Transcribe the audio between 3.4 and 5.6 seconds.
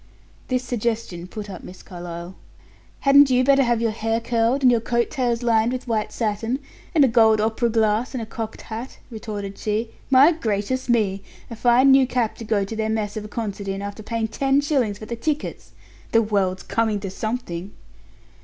better have your hair curled, and your coat tails